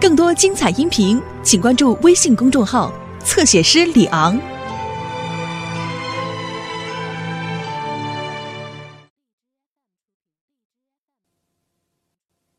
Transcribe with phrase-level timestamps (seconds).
[0.00, 2.92] 更多精彩音频，请关注微信公众号
[3.24, 4.38] “侧写师李昂”。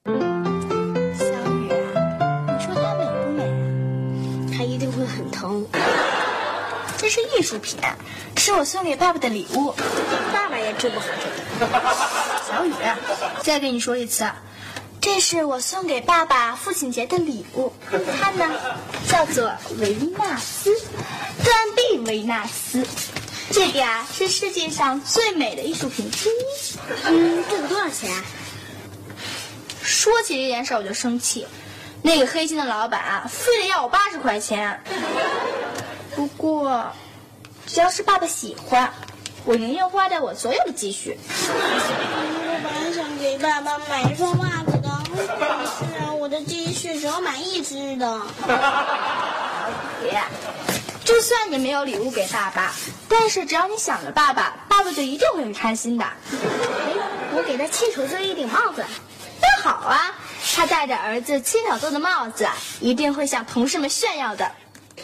[0.06, 0.14] 小
[1.56, 1.72] 雨，
[2.46, 3.56] 你说它美不美啊？
[4.58, 5.66] 它一定会很疼。
[6.98, 7.80] 这是艺术品，
[8.36, 9.74] 是我送给爸爸的礼物。
[10.34, 11.06] 爸爸也治不好
[11.58, 11.72] 这个。
[12.46, 12.74] 小雨，
[13.42, 14.30] 再跟你说一次，
[15.12, 17.74] 这是我送给爸爸父亲节的礼物。
[18.22, 18.48] 它呢，
[19.08, 20.72] 叫做维纳斯，
[21.44, 22.86] 断臂维纳斯。
[23.52, 26.78] 这个呀，是世界上最美的艺术品之一。
[27.06, 28.24] 嗯，这个多少钱啊？
[29.82, 31.48] 说起这件事我就生气，
[32.04, 34.80] 那个黑心的老板啊，非得要我八十块钱。
[36.16, 36.86] 不过，
[37.66, 38.94] 只要是爸爸喜欢，
[39.44, 41.18] 我宁愿花掉我所有的积蓄。
[41.20, 44.49] 我本来想给爸爸买一双袜
[45.80, 48.22] 是啊，我的积蓄只有买一只的。
[50.02, 50.22] 姐，
[51.04, 52.74] 就算你没有礼物给爸爸，
[53.08, 56.06] 但是只要你想着爸爸，爸爸就一定会很开心的。
[57.34, 58.84] 我给他亲手做一顶帽子。
[59.42, 60.16] 那好啊，
[60.56, 62.48] 他戴着儿子亲手做的帽子，
[62.80, 64.50] 一定会向同事们炫耀的。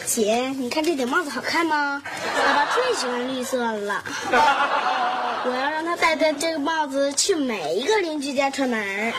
[0.06, 2.02] 姐，你看这顶帽子好看吗？
[2.46, 4.04] 爸爸最喜欢绿色了。
[5.48, 9.14] 我要让他戴着这个帽子去每一个邻居家串门。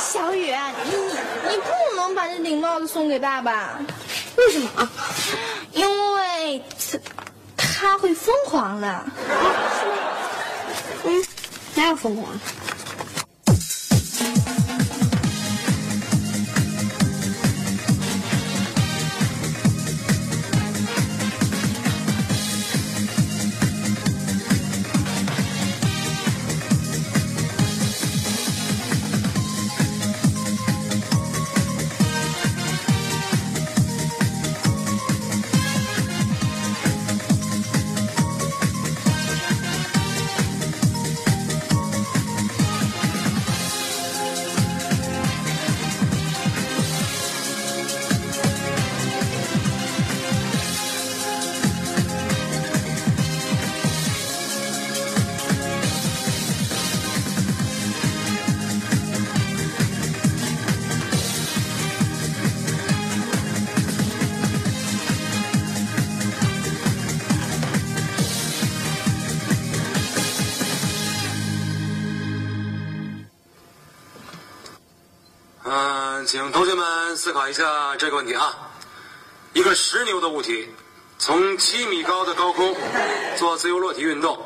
[0.00, 0.50] 小雨，
[0.84, 0.92] 你
[1.50, 3.78] 你不能把这顶帽子送给爸爸，
[4.36, 4.90] 为什么？
[5.72, 6.62] 因为
[7.56, 9.04] 他他会疯狂的。
[11.04, 11.24] 嗯，
[11.74, 12.28] 哪有疯狂？
[76.50, 78.52] 嗯，同学们思考一下这个问题啊。
[79.52, 80.68] 一个十牛的物体
[81.16, 82.74] 从七米高的高空
[83.36, 84.36] 做自由落体运动，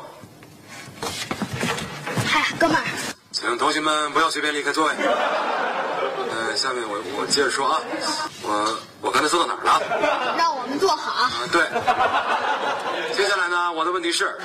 [2.27, 2.83] 嗨，哥们儿，
[3.31, 4.93] 请同学们不要随便离开座位。
[4.93, 7.81] 呃，下面我我接着说啊，
[8.43, 10.35] 我我刚才说到哪儿了？
[10.37, 11.11] 让我们坐好。
[11.11, 11.61] 啊，对。
[13.15, 14.37] 接下来呢，我的问题是，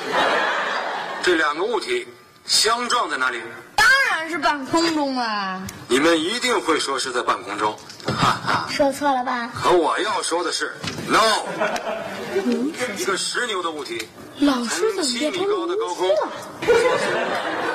[1.22, 2.08] 这两个物体
[2.46, 3.42] 相撞在哪里？
[4.20, 5.62] 当然是半空中啊！
[5.88, 8.66] 你们一定会说是在半空中，哈哈。
[8.68, 9.50] 说错了吧？
[9.54, 10.74] 可我要说的是
[11.08, 11.18] ，no，
[12.98, 14.06] 一个十牛的物体
[14.40, 16.10] 老师怎么从七米变成高的高空，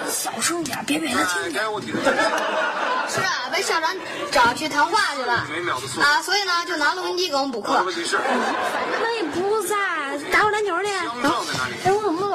[0.08, 3.90] 小声点，别被他哎，该物体的是啊，被校长
[4.32, 6.06] 找去谈话去了每秒的速度。
[6.06, 7.82] 啊，所以呢就拿录音机给我们补课。
[7.84, 8.20] 问题是，
[9.00, 9.76] 他也不在，
[10.32, 10.90] 打会篮球去。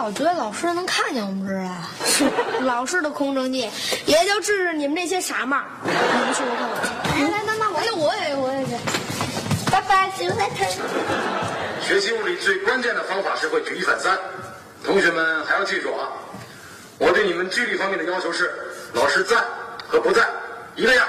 [0.01, 1.91] 老觉得老师能看见我们这儿啊？
[2.65, 3.71] 老师的空城计
[4.07, 5.61] 也就治治你们这些傻帽。
[5.85, 6.75] 你们去我看我。
[7.21, 8.71] 来来，那那我也我也我也去。
[9.71, 10.67] 拜拜，see you later。
[11.87, 14.19] 学习物理最关键的方法是会举一反三。
[14.83, 16.09] 同学们还要记住啊，
[16.97, 18.51] 我对你们纪律方面的要求是，
[18.95, 19.37] 老师在
[19.87, 20.27] 和不在
[20.77, 21.07] 一个样。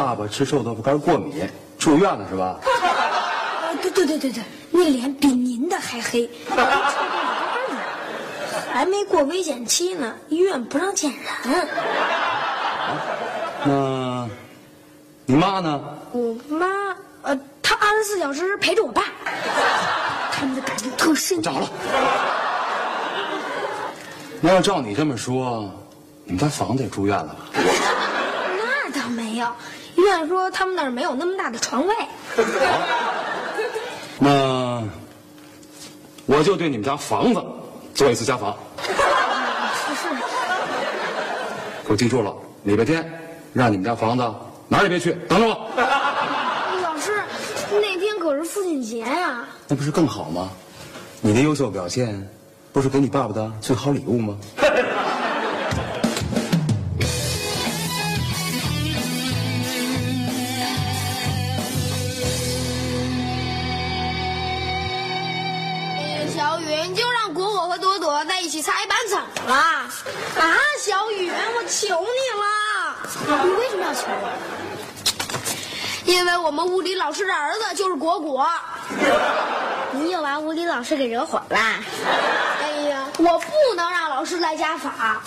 [0.00, 1.46] 爸爸吃臭豆腐干过敏，
[1.78, 2.56] 住院了是吧？
[2.64, 6.28] 啊，对对对对对，那脸比您的还黑，
[8.72, 11.68] 还没过危险期呢，医院不让见人。
[13.64, 14.26] 那，
[15.26, 15.78] 你妈呢？
[16.12, 16.66] 我妈，
[17.20, 19.02] 呃，她二十四小时陪着我爸，
[20.32, 21.42] 他们的感情特深。
[21.42, 21.68] 站好了。
[24.40, 25.70] 那要照你这么说，
[26.24, 27.36] 你们家房子也住院了吧？
[28.56, 29.46] 那倒没有，
[30.10, 31.94] 医院说他们那儿没有那么大的床位。
[34.18, 34.82] 那
[36.26, 37.40] 我就对你们家房子
[37.94, 38.56] 做一次家访。
[38.82, 38.92] 是
[41.84, 42.34] 给我记住了，
[42.64, 43.08] 礼拜天
[43.52, 44.34] 让你们家房子
[44.68, 45.54] 哪儿也别去，等着我。
[46.82, 47.22] 老师
[47.70, 50.50] 那天可是父亲节呀、那不是更好吗？
[51.20, 52.28] 你的优秀表现，
[52.72, 54.36] 不是给你爸爸的最好礼物吗？
[69.50, 69.56] 了？
[69.56, 72.44] 啊，小雨，我求你了！
[73.44, 74.30] 你为什么要求我？
[76.04, 78.48] 因为我们物理老师的儿子就是果果。
[79.92, 81.58] 你又把物理老师给惹火了？
[82.62, 85.20] 哎呀，我不能让老师来家法，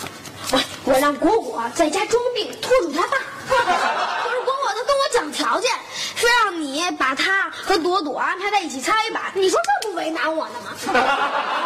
[0.52, 3.18] 我我让果果在家装病，拖住他爸。
[3.46, 3.56] 可
[4.30, 5.70] 是果果他跟我讲条件，
[6.16, 10.72] 非让你把他和朵朵安排在一起擦黑板，你说这不为难我呢吗？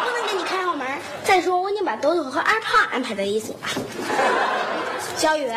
[0.04, 0.66] 不能给你开。
[1.27, 3.59] 再说我已经把朵朵和二胖安排在一起了。
[5.18, 5.51] 小雨，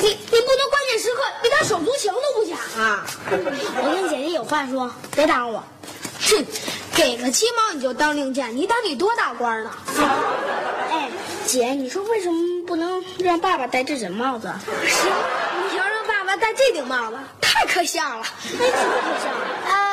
[0.00, 3.06] 你你不能关键时刻一点手足情都不讲啊！
[3.30, 5.62] 我跟姐姐有话说，别打扰我。
[6.22, 6.44] 哼，
[6.92, 9.70] 给个鸡毛你就当令箭，你当你多大官呢？
[10.90, 11.08] 哎，
[11.46, 14.52] 姐，你说为什么不能让爸爸戴这顶帽子？
[14.84, 15.06] 是，
[15.70, 18.24] 你要让爸爸戴这顶帽子，太可笑了。
[18.42, 19.46] 哎，怎么可笑了？
[19.68, 19.85] 呃，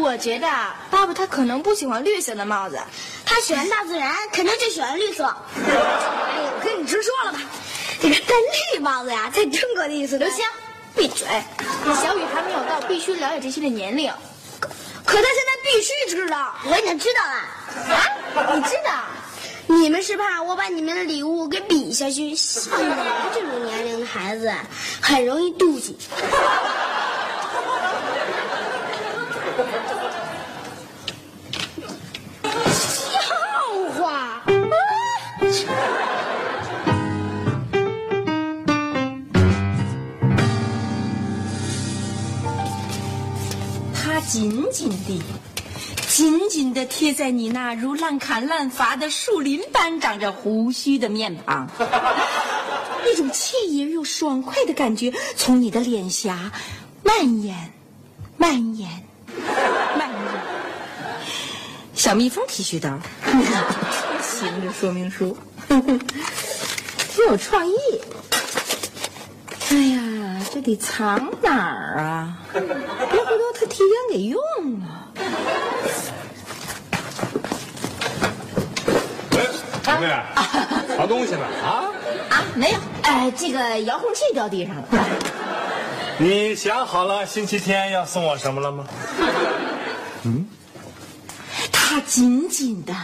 [0.00, 0.46] 我觉得
[0.90, 2.78] 爸爸他可能不喜欢绿色的帽子，
[3.24, 5.24] 他喜欢大自然，肯定就喜欢绿色。
[5.24, 7.40] 哎呀，我跟你直说了吧，
[8.00, 8.34] 这个戴
[8.72, 10.18] 绿帽子呀，才真够意思。
[10.18, 10.44] 刘星，
[10.94, 11.26] 闭嘴！
[12.02, 14.12] 小雨还没有到必须了解这些的年龄。
[15.04, 17.32] 可他现在必须知道，我已经知道了。
[17.94, 19.04] 啊，你知道？
[19.68, 22.96] 你们是怕我把你们的礼物给比下去，像你们
[23.34, 24.52] 这种年龄的孩子，
[25.00, 25.96] 很容易妒忌。
[44.28, 45.22] 紧紧地、
[46.08, 51.68] 紧紧地贴在你那如烂砍烂伐的树林般长着胡须的面庞，
[53.06, 56.50] 一种惬意而又爽快的感觉从你的脸颊
[57.04, 57.72] 蔓延、
[58.36, 58.90] 蔓延、
[59.96, 60.18] 蔓延。
[61.94, 62.98] 小蜜蜂剃须刀，
[64.22, 65.36] 行这说明书，
[65.68, 67.74] 挺有创意。
[69.68, 72.38] 哎呀，这得藏哪儿啊？
[72.52, 74.40] 别回头他提前给用
[74.80, 75.08] 了。
[79.32, 79.38] 哎，
[79.82, 80.06] 小妹，
[80.96, 81.90] 藏东西呢啊？
[82.30, 84.84] 啊，没有，哎，这个遥控器掉地上了。
[86.18, 88.86] 你想好了星期天要送我什么了吗？
[90.22, 90.46] 嗯，
[91.72, 92.94] 他紧紧的、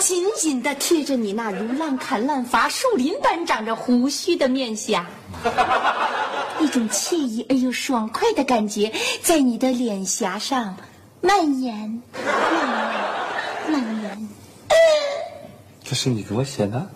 [0.00, 5.06] 紧紧的贴着你那如烂砍烂伐、树林般长着胡须的面颊，
[6.60, 8.90] 一种惬意而又爽快的感觉
[9.22, 10.76] 在你的脸颊上
[11.20, 14.28] 蔓延、蔓延、蔓延。
[15.82, 16.90] 这是你给我写的？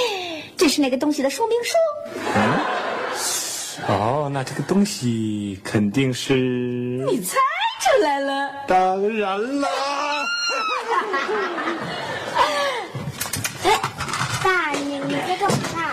[0.56, 1.74] 这是那个东西的说明书。
[2.34, 2.60] 嗯
[3.88, 6.34] 哦，那这个东西肯定是……
[6.34, 7.38] 你猜
[7.80, 8.50] 出来了。
[8.66, 9.68] 当然啦。
[13.64, 13.80] 哎，
[14.44, 15.92] 爸，你你在干嘛？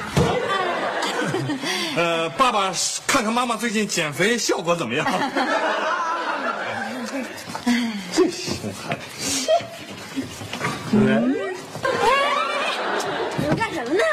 [1.96, 2.74] 呃，爸爸
[3.18, 5.04] 看看妈妈最近减肥效果怎么样？
[8.14, 9.50] 这熊孩子。
[10.92, 11.00] 你
[13.48, 14.04] 们干什么呢？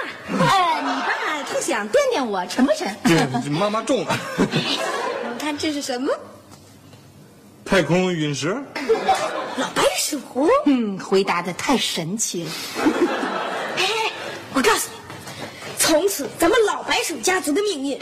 [0.40, 2.96] 哎，你爸他想掂掂我沉不沉？
[3.04, 4.18] 这妈妈重了。
[4.38, 6.10] 你看这是什么？
[7.62, 8.56] 太空陨石？
[9.58, 10.18] 老白鼠。
[10.64, 12.50] 嗯，回答的太神奇了。
[13.76, 13.86] 哎，
[14.54, 14.94] 我告诉你，
[15.78, 18.00] 从此咱们老白鼠家族的命运。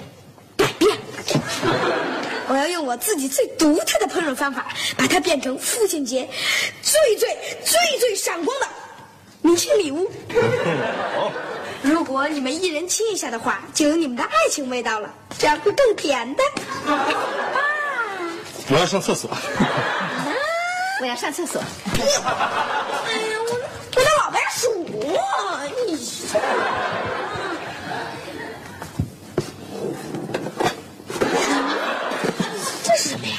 [2.49, 4.67] 我要用我自己最独特的烹饪方法，
[4.97, 6.29] 把它变成父亲节
[6.83, 7.29] 最最
[7.65, 8.67] 最最闪光的
[9.41, 10.11] 明星礼物。
[11.83, 16.43] 如果你们一人亲一下的话，就有你们的爱情味道了，这样会更甜的。
[18.69, 19.31] 我要上厕所。
[21.01, 21.61] 我要上厕所。
[21.91, 23.51] 哎呀，我
[23.97, 24.87] 我的老白鼠，
[25.87, 25.97] 你
[32.85, 33.37] 这是什么呀？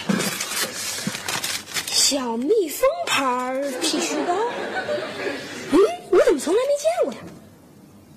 [2.13, 4.35] 小蜜蜂牌剃须刀。
[5.71, 5.79] 嗯，
[6.11, 7.19] 我怎么从来没见过呀？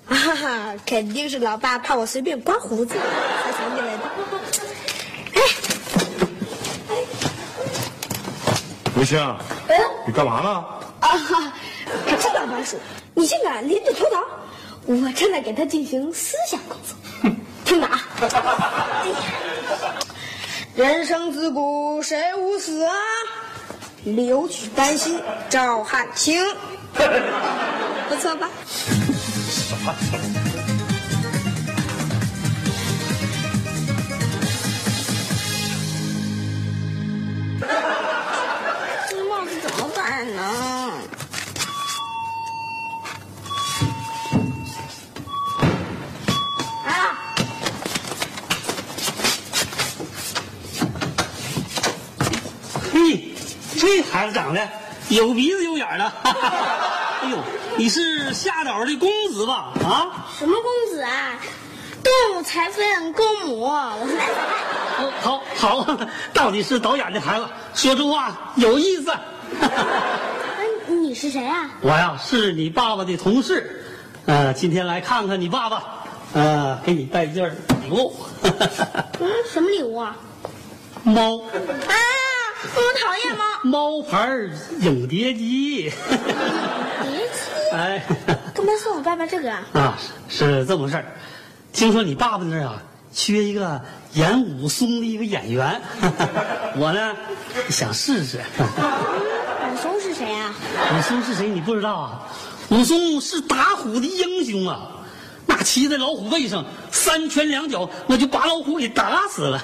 [0.09, 4.03] 啊哈哈，肯定是老爸怕我随便刮胡子才藏起来的。
[5.33, 5.41] 哎，
[8.93, 9.19] 刘星，
[9.67, 9.81] 哎。
[10.05, 10.63] 你干嘛呢？
[10.99, 11.53] 啊哈！
[12.21, 12.77] 这老白鼠，
[13.15, 14.23] 你竟敢拎着头刀！
[14.85, 16.95] 我正在给他进行思想工作。
[17.65, 17.99] 听着啊！
[18.21, 19.15] 哎呀，
[20.75, 22.93] 人生自古谁无死啊？
[24.15, 26.41] 留取丹心照汗青。
[28.09, 28.49] 不错吧？
[29.83, 30.46] 这
[54.11, 54.61] 孩子长得
[55.09, 56.89] 有鼻子有眼的，哈哈哈
[57.23, 57.37] 哎呦，
[57.77, 59.73] 你是夏岛的公子吧？
[59.83, 60.27] 啊？
[60.37, 61.35] 什么公子啊？
[62.03, 64.31] 动物才分公母，我是来采
[65.03, 65.97] 哦，好，好，
[66.33, 69.11] 到底是导演的孩子，说出话有意思。
[70.87, 71.69] 嗯， 你是谁啊？
[71.81, 73.85] 我呀是你爸爸的同事，
[74.25, 75.83] 呃，今天来看看你爸爸，
[76.33, 77.49] 呃，给你带一件
[77.83, 78.15] 礼物。
[78.43, 80.15] 嗯，什么礼物啊？
[81.03, 81.93] 猫，啊，
[82.75, 83.43] 我讨厌猫。
[83.63, 84.29] 猫牌
[84.79, 85.83] 影碟机。
[85.83, 88.03] 碟机，哎，
[88.53, 89.63] 干嘛送我爸爸这个啊？
[89.73, 89.97] 啊，
[90.29, 91.05] 是是这么回事儿
[91.73, 92.81] 听说你爸爸那儿啊，
[93.13, 93.81] 缺一个
[94.13, 95.81] 演武松的一个演员，
[96.75, 97.15] 我呢
[97.69, 98.39] 想试试。
[98.59, 100.53] 武松是谁啊？
[100.97, 101.47] 武松是谁？
[101.47, 102.27] 你不知道啊？
[102.69, 104.89] 武松是打虎的英雄啊，
[105.47, 109.59] 那骑在老虎背上，三拳两脚，那就把老虎给打死了。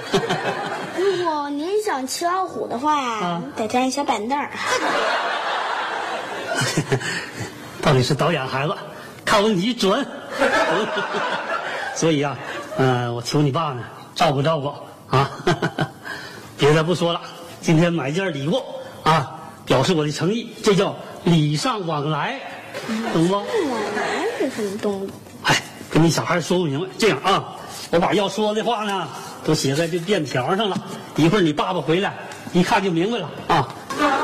[0.97, 4.49] 如果您想骑老虎的话，啊得占一小板凳儿。
[7.81, 8.73] 到底是导演孩子，
[9.25, 10.05] 看问题准。
[11.95, 12.37] 所以啊，
[12.77, 13.83] 呃，我求你爸呢，
[14.15, 14.73] 照顾照顾
[15.15, 15.29] 啊。
[16.57, 17.19] 别的不说了，
[17.59, 18.63] 今天买件礼物
[19.03, 22.39] 啊，表示我的诚意，这叫礼尚往来，
[23.13, 23.33] 懂不？
[23.33, 25.09] 往来是什么动物？
[25.93, 26.88] 哎，跟你小孩说不明白。
[26.97, 27.55] 这样啊，
[27.91, 29.07] 我把要说的话呢，
[29.45, 30.75] 都写在这便条上了。
[31.15, 32.15] 一会儿你爸爸回来，
[32.51, 33.69] 一看就明白了啊。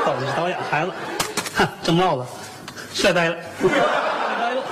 [0.04, 0.90] 到底是导演孩子，
[1.54, 2.26] 哼，这帽子
[2.92, 4.62] 帅呆了，帅呆了。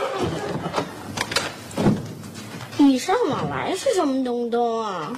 [2.79, 5.13] 礼尚往来是什么东东啊？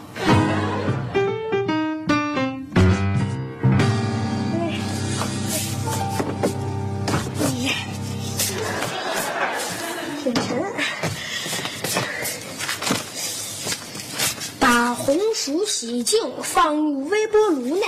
[15.41, 17.87] 把红薯洗净，放入微波炉内，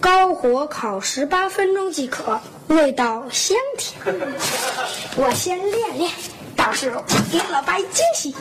[0.00, 3.94] 高火烤十八分钟即可，味道香甜。
[5.14, 6.10] 我先练练，
[6.56, 8.34] 到时候给老爸一惊喜。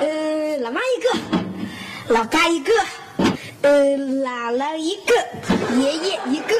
[0.00, 2.72] 呃，老妈一个，老爸一个，
[3.62, 5.14] 呃，姥姥一个，
[5.80, 6.54] 爷爷一个，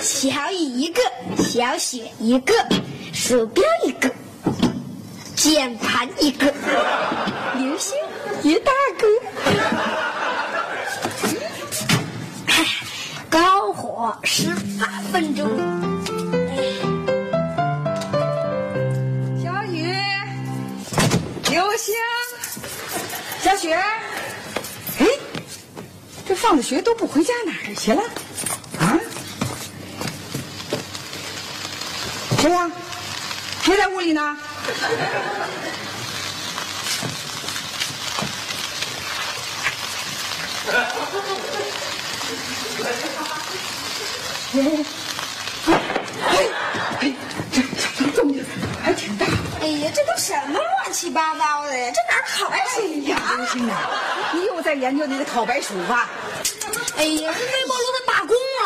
[0.00, 1.00] 小雨一个，
[1.38, 2.52] 小雪一个，
[3.12, 4.10] 鼠标一个，
[5.42, 6.46] 键盘一个，
[7.56, 7.98] 流星
[8.44, 9.08] 一大个。
[12.46, 12.64] 哎
[13.28, 15.50] 高火十八分钟。
[19.42, 19.92] 小雨，
[21.50, 21.92] 刘星，
[23.40, 23.74] 小雪，
[25.00, 25.06] 哎，
[26.24, 28.00] 这放了学都不回家哪儿去了？
[28.78, 28.94] 啊？
[32.38, 32.70] 谁呀、
[33.64, 34.38] 谁在屋里呢？
[34.64, 34.68] 哎
[47.00, 47.12] 哎，
[47.50, 47.60] 这
[47.98, 48.44] 这动静
[48.82, 49.26] 还挺大。
[49.60, 51.90] 哎呀，这都什么乱七八糟的呀？
[51.92, 52.58] 这哪儿烤哎
[53.08, 53.90] 呀，刘星啊，
[54.32, 56.08] 你又在研究你的烤白薯吧？
[56.96, 58.64] 哎呀，这微波炉它罢工了。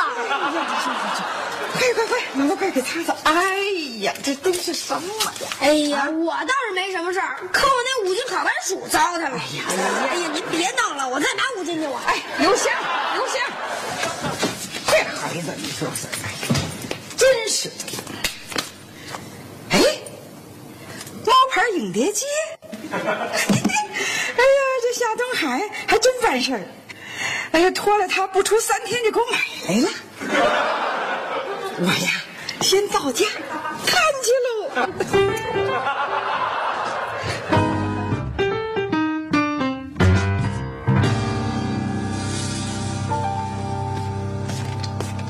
[1.72, 2.18] 快快快，
[2.66, 3.14] 快给擦擦！
[3.22, 3.56] 哎
[4.00, 5.48] 呀，这都是什么呀？
[5.60, 9.38] 哎呀，我倒是没什么事儿，可我那五斤烤白薯糟蹋了。
[9.38, 9.64] 哎呀，
[10.10, 11.86] 哎呀，您别弄了，我再拿五斤去。
[11.86, 12.68] 我哎，刘星，
[13.14, 13.40] 刘星，
[14.88, 16.34] 这孩子你说是，哎，
[17.16, 17.74] 真是的。
[19.70, 19.80] 哎，
[21.24, 22.24] 猫牌影碟机，
[22.90, 23.06] 哎呀，
[24.82, 26.62] 这夏东海还真办事儿。
[27.52, 29.88] 哎呀，拖了他不出三天就给我买来了。
[31.78, 32.22] 我呀，
[32.66, 33.24] 先到家
[33.86, 34.66] 看去喽。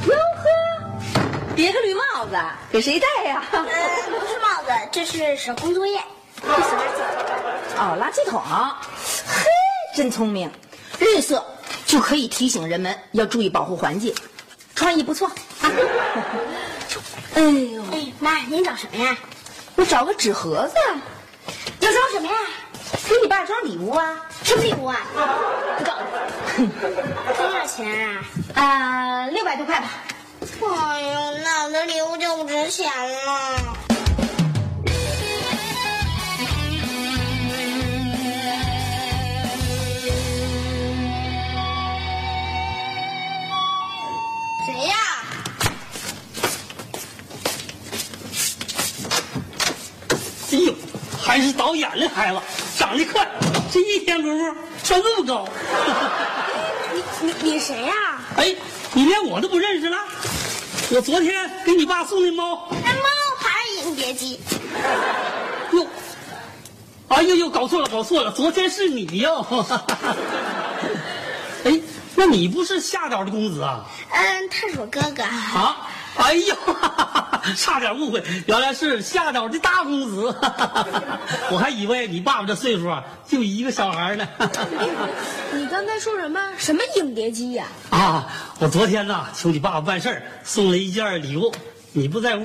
[0.06, 0.48] 哟呵，
[1.54, 2.34] 别个绿帽子，
[2.72, 3.44] 给谁戴呀？
[3.52, 6.00] 呃，不是帽子，这是手工作业。
[7.76, 8.42] 哦，垃圾桶。
[8.42, 9.44] 嘿，
[9.94, 10.50] 真聪明，
[11.00, 11.44] 绿色
[11.84, 14.14] 就可以提醒人们要注意保护环境，
[14.74, 15.28] 创意不错。
[15.60, 15.70] 啊、
[17.36, 19.14] 哎呦，哎，妈，您找什么呀？
[19.74, 20.74] 我找个纸盒子。
[21.80, 22.32] 要装什么呀？
[23.06, 24.16] 给你爸装礼物啊？
[24.42, 24.96] 什么礼物啊？
[25.76, 26.66] 不告诉你。
[27.36, 28.24] 多少钱啊？
[28.54, 29.90] 啊，六百多块吧。
[30.40, 32.90] 哎呦，那我的礼物就不值钱
[33.26, 33.76] 了。
[51.66, 52.40] 还是导演的孩子，
[52.78, 53.28] 长得快，
[53.72, 54.54] 这一天功夫
[54.84, 55.48] 穿这么高。
[56.94, 57.92] 你你你谁呀？
[58.36, 58.54] 哎，
[58.92, 59.96] 你连我都不认识了？
[60.90, 62.68] 我昨天给你爸送的猫。
[62.70, 63.02] 那猫
[63.40, 63.50] 牌
[63.82, 64.38] 影碟机。
[65.72, 65.84] 哟，
[67.08, 69.44] 哎呦呦，搞错了，搞错了，昨天是你哟。
[71.64, 71.80] 哎，
[72.14, 73.84] 那你不是夏导的公子啊？
[74.12, 75.24] 嗯，他是我哥哥。
[75.24, 76.54] 啊，哎呦，
[77.56, 80.34] 差点误会，原来是夏导的大公子。
[81.50, 84.26] 我还以为你爸爸这岁数啊，就一个小孩呢。
[85.52, 86.40] 你刚才说什么？
[86.58, 88.26] 什么影碟机呀、啊，
[88.58, 91.52] 我昨天呢求你爸爸办事儿，送了一件礼物，
[91.92, 92.42] 你不在屋。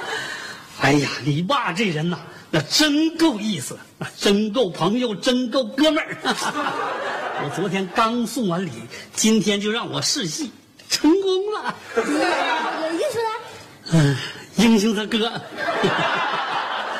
[0.80, 2.18] 哎呀，你爸这人呐，
[2.50, 3.78] 那真够意思，
[4.18, 6.16] 真够朋友，真够哥们儿。
[7.44, 8.70] 我昨天刚送完礼，
[9.14, 10.50] 今天就让我试戏，
[10.88, 11.74] 成功了。
[11.96, 13.30] 有英雄的，
[13.98, 14.14] 嗯，
[14.56, 15.16] 英雄他哥。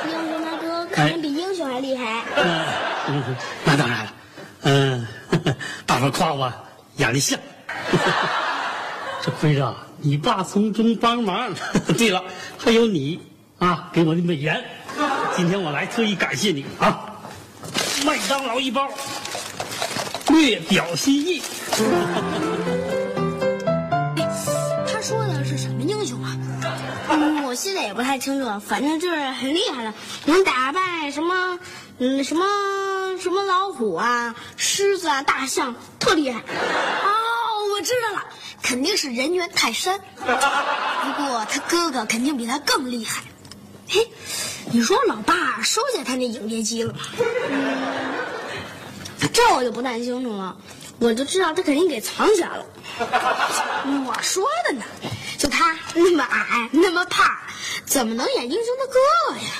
[0.06, 2.22] 英雄他哥可能比英雄还厉害。
[2.36, 2.64] 嗯，
[3.08, 4.12] 嗯那当然了。
[4.62, 5.06] 嗯，
[5.84, 6.50] 大伙夸我
[6.96, 7.38] 演的像。
[9.22, 11.54] 这亏着你爸从中帮忙。
[11.98, 12.24] 对了，
[12.56, 13.20] 还有你
[13.58, 14.64] 啊，给我的美颜。
[15.36, 16.98] 今天我来特意感谢你啊，
[18.06, 18.88] 麦当劳一包，
[20.28, 21.42] 略表心意。
[27.86, 29.94] 也不太清楚，反正就是很厉害的，
[30.26, 31.58] 能打败什么，
[31.98, 32.44] 嗯，什么
[33.18, 36.40] 什么老虎啊、狮子啊、大象，特厉害。
[36.40, 36.44] 哦，
[37.74, 38.24] 我知道了，
[38.62, 40.00] 肯定是人猿泰山。
[40.18, 43.22] 不过他哥哥肯定比他更厉害。
[43.88, 44.10] 嘿，
[44.72, 46.98] 你说老爸收下他那影碟机了吗？
[49.32, 50.56] 这我就不太清楚了，
[50.98, 52.66] 我就知道他肯定给藏起来了。
[54.06, 54.84] 我说的呢，
[55.38, 57.26] 就他那么矮，那么胖，
[57.84, 58.94] 怎么能演英雄的哥
[59.28, 59.50] 哥呀？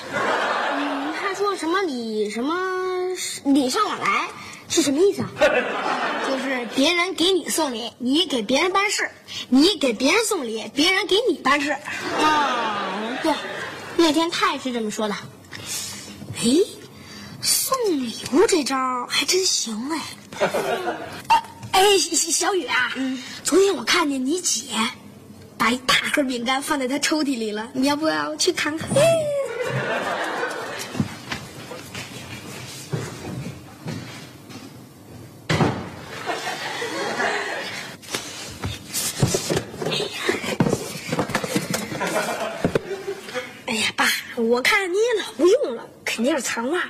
[0.76, 2.54] 嗯，他说什么礼什么
[3.44, 4.28] 礼尚往来
[4.68, 5.30] 是什么意思啊？
[6.26, 9.04] 就是别人给你送礼，你给别人办事；
[9.50, 11.76] 你给别人送礼，别人给你办事。
[12.18, 13.34] 哦，对，
[13.96, 15.14] 那天他也是这么说的。
[16.38, 16.50] 哎，
[17.42, 20.00] 送礼物这招还真行哎！
[21.72, 24.64] 哎小雨啊，嗯昨天我看见你姐
[25.56, 28.88] 把一大盒饼干放在她抽屉里了，你要不要去看看？
[43.66, 46.82] 哎呀，爸，我看你也老不用了，肯定是藏袜，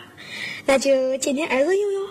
[0.65, 2.07] 那就借您儿子用用。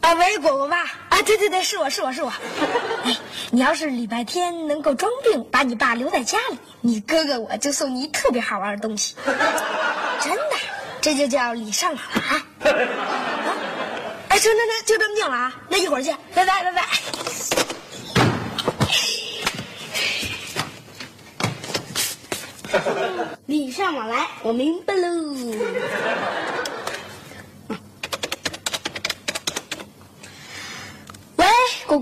[0.00, 0.76] 啊，喂，果果爸
[1.08, 1.62] 啊，对对对，
[1.94, 2.32] 是我是我。
[3.04, 3.16] 哎，
[3.52, 9.14] 你要是礼拜天能够装病，把你爸留在家里，你哥哥我就送你特别好玩的东西。
[10.20, 10.56] 真的，
[11.00, 12.20] 这就叫礼尚往来。
[12.20, 12.46] 啊
[14.28, 16.82] 哎，行那那，就这么定了啊，那一会儿见，拜拜拜拜。
[23.46, 26.63] 礼尚往来，我明白喽。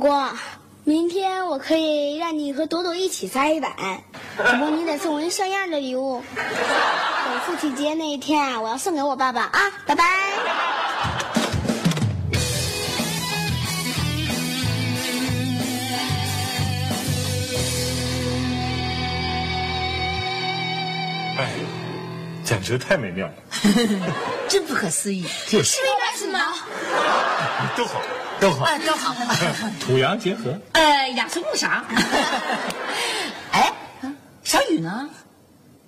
[0.02, 0.28] 果果，
[0.82, 4.02] 明天我可以让你和朵朵一起栽板，
[4.36, 6.20] 不过你得送我一像样的礼物。
[6.34, 10.04] 等父亲节那一天啊，我要送给我爸爸啊，拜拜。
[21.38, 21.48] 哎，
[22.42, 23.34] 简直太美妙了，
[24.50, 26.40] 真不可思议，这是为什么？
[27.76, 28.00] 都好，
[28.42, 29.14] 都好，啊，都好。
[29.80, 30.58] 土洋结合。
[30.72, 31.84] 呃，养尊不赏。
[33.52, 33.72] 哎，
[34.42, 35.08] 小雨呢？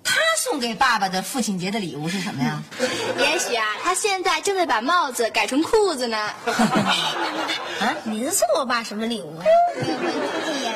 [0.01, 2.63] 他送给爸爸的父亲节的礼物是什么呀？
[3.19, 6.17] 也许啊，他现在正在把帽子改成裤子呢。
[6.17, 9.43] 啊，您送我爸什么礼物啊？
[10.63, 10.73] 眼，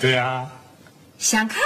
[0.00, 0.46] 对呀、
[1.18, 1.58] 想看？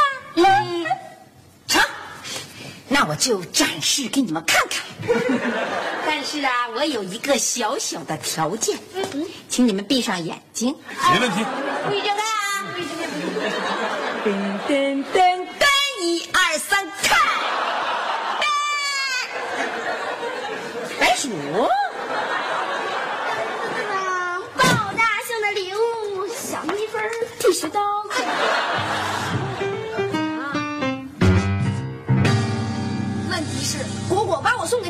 [2.92, 4.82] 那我就展示给你们看看。
[6.04, 8.76] 但是啊，我有一个小小的条件，
[9.48, 10.74] 请你们闭上眼睛。
[11.12, 11.44] 没问题。
[11.86, 12.66] 不许睁开啊！
[14.24, 14.28] 噔
[14.68, 15.16] 噔噔
[15.60, 15.64] 噔，
[16.02, 17.16] 一二三，看！
[20.98, 21.28] 白鼠，
[23.88, 24.64] 啊，爆
[24.96, 27.00] 炸性的礼物，小蜜蜂
[27.38, 27.80] 剃须刀。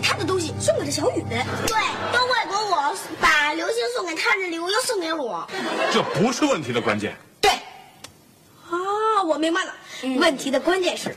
[0.01, 1.23] 给他的东西送给了小雨。
[1.29, 1.37] 对，
[2.11, 5.47] 都怪果果把流星送给他的礼物又送给我。
[5.93, 7.15] 这不是问题的关键。
[7.39, 9.75] 对，啊，我明白了。
[10.19, 11.15] 问题的关键是，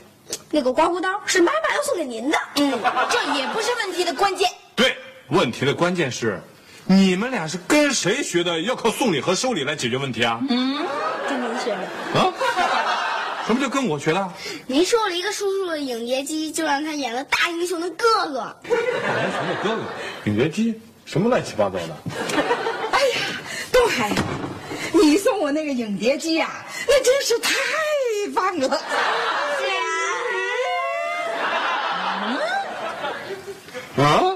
[0.50, 2.38] 那个刮胡刀是妈妈要送给您的。
[2.56, 4.50] 嗯，这也不是问题的关键。
[4.76, 4.94] 对，
[5.28, 6.38] 问题的关键是，
[6.84, 8.60] 你们俩是跟谁学的？
[8.60, 10.38] 要靠送礼和收礼来解决问题啊？
[10.50, 10.76] 嗯
[11.26, 12.20] 跟您学的。
[12.20, 12.30] 啊？
[13.46, 14.32] 什么叫跟我学的？
[14.66, 18.56] 您收了一个叔叔的影碟机，就让他演了大英雄的哥哥。
[18.62, 19.82] 大英雄的哥哥，
[20.24, 21.96] 影碟机，什么乱七八糟的？
[22.90, 23.16] 哎呀，
[23.70, 24.10] 东海，
[24.92, 27.52] 你送我那个影碟机呀、那真是太
[28.34, 28.68] 棒了。
[28.68, 28.80] 啊？
[33.96, 34.33] 夏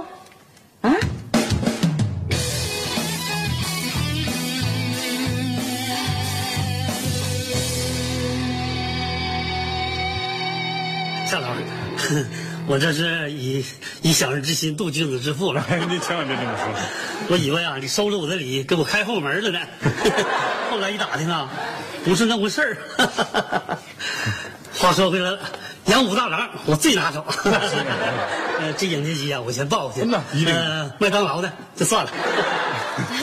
[12.69, 13.65] 我这是以
[14.03, 15.65] 以小人之心度君子之腹了。
[15.89, 16.69] 你千万别这么说。
[17.31, 19.59] 我以为啊，你收了我的礼，给我开后门了呢。
[20.71, 21.49] 后来一打听啊，
[22.05, 22.77] 不是那回事儿。
[24.79, 25.39] 话说回来了，
[25.87, 27.25] 杨武大郎我最拿手。
[28.61, 30.03] 呃，这影碟机啊，我先报去。
[30.03, 32.11] 那一定呃，麦当劳的就算了。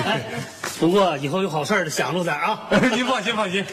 [0.05, 0.21] 哎，
[0.79, 2.60] 不过以后有好事儿想着点啊。
[2.91, 3.63] 您放心放心，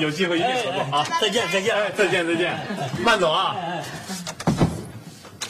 [0.00, 1.06] 有机会一定合作啊！
[1.20, 1.76] 再见再见。
[1.76, 2.58] 哎，再见再见，
[3.04, 3.54] 慢走啊！
[3.60, 3.84] 哎，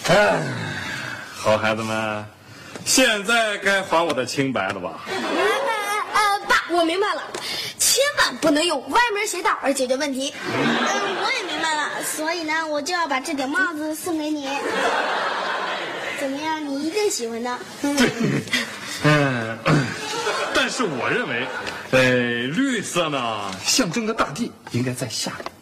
[1.36, 2.24] 好孩子们，
[2.84, 5.00] 现在该还我的清白了吧？
[5.06, 7.22] 呃，爸，我明白了，
[7.78, 10.32] 千万不能用歪门邪道而解决问题。
[10.46, 10.50] 嗯，
[11.22, 14.48] 我也明白了，所以呢，我就要把这顶帽子送给你。
[16.18, 17.58] 怎么样，你一定喜欢的。
[19.02, 19.58] 嗯，
[20.54, 21.46] 但是我认为，
[21.90, 22.00] 呃，
[22.48, 25.52] 绿色呢象征着大地，应该在下面。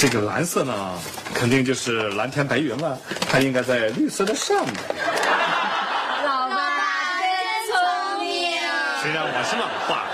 [0.00, 0.98] 这个蓝色呢，
[1.34, 2.98] 肯定就是蓝天白云了，
[3.30, 4.74] 它应该在绿色的上面。
[6.24, 6.56] 老爸
[7.20, 7.28] 真
[7.68, 8.58] 聪明。
[9.02, 10.08] 谁让我是老爸？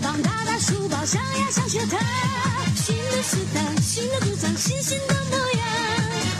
[0.00, 1.98] 膀，大大书包，上呀上学堂。
[2.76, 5.64] 新的时代，新的主张，新新的模样，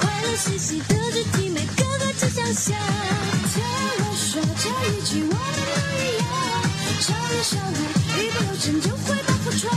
[0.00, 2.76] 快乐学习，德智体美，个个志向想。
[3.52, 3.62] 跳
[3.98, 6.24] 我说，跳一句，我们都一样。
[7.00, 7.78] 少年少女，
[8.22, 9.72] 一不留神就会把破窗。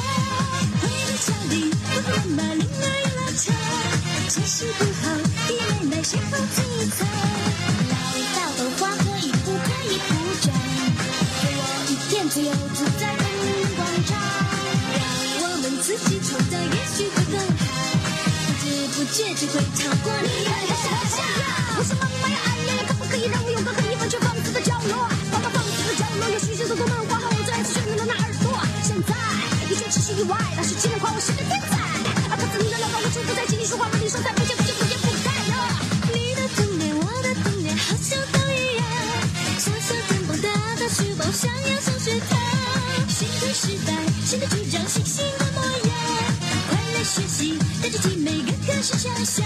[0.81, 3.45] 回到家里，不能把铃儿一拉长，
[4.29, 5.03] 这是不好，
[5.47, 6.57] 弟妹妹谁放最
[6.89, 7.07] 惨？
[7.89, 7.93] 老
[8.35, 10.09] 道的话可以不可以不
[10.41, 10.47] 讲？
[11.41, 12.51] 给我一片自由
[16.05, 17.61] 起床的，也许会更好。
[18.47, 18.63] 不知
[18.95, 22.10] 不觉就会超过你的想象。
[48.81, 49.45] 是想象。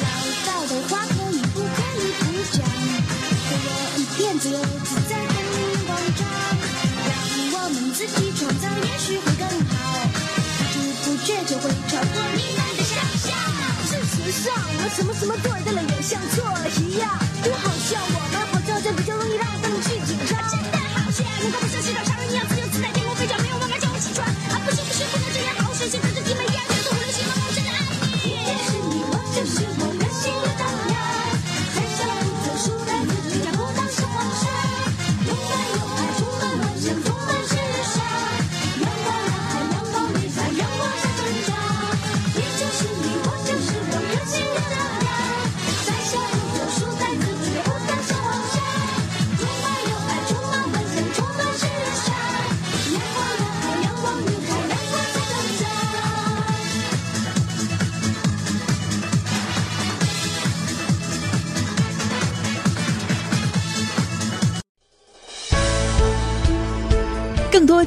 [0.00, 0.06] 老
[0.46, 1.66] 道的话可以不可
[1.98, 2.24] 以不
[2.56, 2.64] 讲？
[3.48, 5.34] 给我一片自由自在的
[5.86, 6.18] 广场，
[7.52, 9.70] 让我们自己创造，也许会更好。
[10.56, 13.28] 不知不觉就会超过你们的想象。
[13.86, 17.06] 事实上，我什么什么对的了，也像错了一样。